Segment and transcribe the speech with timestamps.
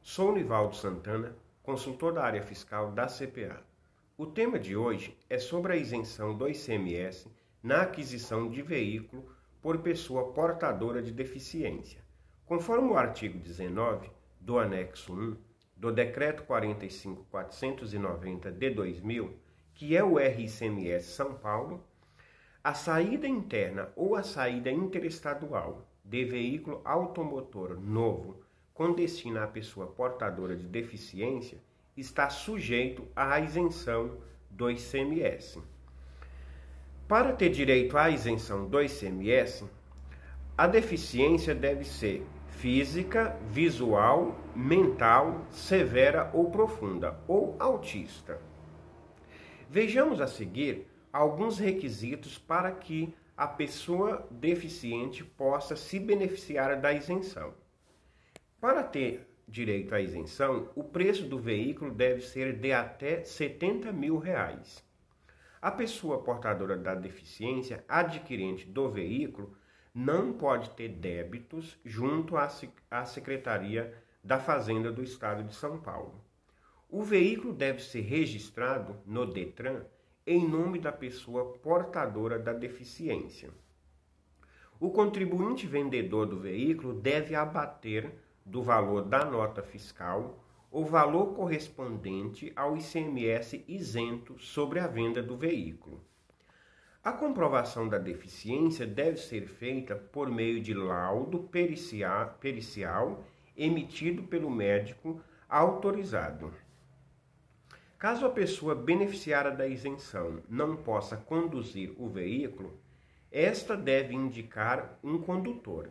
[0.00, 3.64] Sou Nivaldo Santana, consultor da área fiscal da CPA.
[4.16, 7.28] O tema de hoje é sobre a isenção do ICMS
[7.60, 9.28] na aquisição de veículo
[9.60, 12.00] por pessoa portadora de deficiência.
[12.46, 14.08] Conforme o artigo 19
[14.40, 15.36] do anexo 1
[15.76, 19.36] do Decreto 45490 de 2000,
[19.74, 21.82] que é o RICMS São Paulo,
[22.62, 29.86] a saída interna ou a saída interestadual de veículo automotor novo com destino à pessoa
[29.86, 31.58] portadora de deficiência
[31.96, 34.18] está sujeito à isenção
[34.50, 35.62] do ICMS.
[37.06, 39.64] Para ter direito à isenção do ICMS,
[40.58, 48.40] a deficiência deve ser física, visual, mental, severa ou profunda, ou autista.
[49.70, 57.54] Vejamos a seguir alguns requisitos para que a pessoa deficiente possa se beneficiar da isenção.
[58.64, 64.16] Para ter direito à isenção, o preço do veículo deve ser de até 70 mil
[64.16, 64.82] reais.
[65.60, 69.54] A pessoa portadora da deficiência adquirente do veículo
[69.94, 73.92] não pode ter débitos junto à Secretaria
[74.24, 76.24] da Fazenda do Estado de São Paulo.
[76.88, 79.82] O veículo deve ser registrado no Detran
[80.26, 83.50] em nome da pessoa portadora da deficiência.
[84.80, 90.38] O contribuinte vendedor do veículo deve abater do valor da nota fiscal
[90.74, 96.04] o valor correspondente ao ICMS isento sobre a venda do veículo.
[97.00, 101.48] A comprovação da deficiência deve ser feita por meio de laudo
[102.40, 103.24] pericial,
[103.56, 106.52] emitido pelo médico autorizado.
[107.96, 112.80] Caso a pessoa beneficiária da isenção não possa conduzir o veículo,
[113.30, 115.88] esta deve indicar um condutor.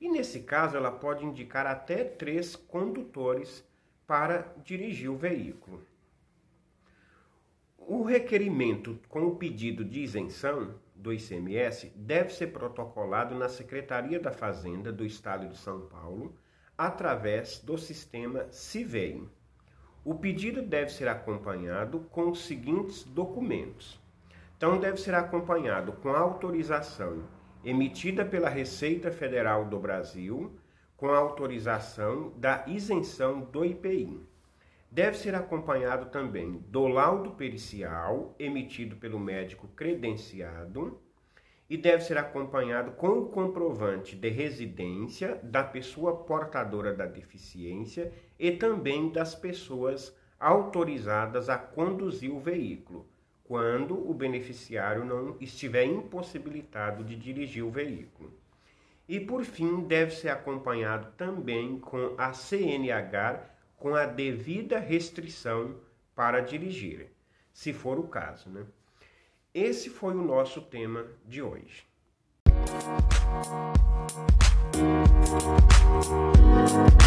[0.00, 3.62] E nesse caso, ela pode indicar até três condutores
[4.06, 5.82] para dirigir o veículo.
[7.76, 14.30] O requerimento com o pedido de isenção do ICMS deve ser protocolado na Secretaria da
[14.30, 16.34] Fazenda do Estado de São Paulo
[16.78, 19.22] através do sistema CIVEI.
[20.02, 24.00] O pedido deve ser acompanhado com os seguintes documentos.
[24.56, 27.22] Então, deve ser acompanhado com a autorização
[27.64, 30.58] emitida pela Receita Federal do Brasil,
[30.96, 34.20] com autorização da isenção do IPI.
[34.90, 41.00] Deve ser acompanhado também do laudo pericial emitido pelo médico credenciado
[41.70, 48.50] e deve ser acompanhado com o comprovante de residência da pessoa portadora da deficiência e
[48.50, 53.06] também das pessoas autorizadas a conduzir o veículo,
[53.50, 58.32] quando o beneficiário não estiver impossibilitado de dirigir o veículo.
[59.08, 63.42] E por fim, deve ser acompanhado também com a CNH
[63.76, 65.74] com a devida restrição
[66.14, 67.08] para dirigir,
[67.52, 68.48] se for o caso.
[68.48, 68.64] Né?
[69.52, 71.84] Esse foi o nosso tema de hoje.
[75.56, 76.99] Música